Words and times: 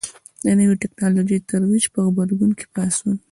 د 0.45 0.47
نوې 0.59 0.75
ټکنالوژۍ 0.83 1.37
ترویج 1.49 1.83
په 1.93 1.99
غبرګون 2.05 2.51
کې 2.57 2.65
پاڅون. 2.73 3.15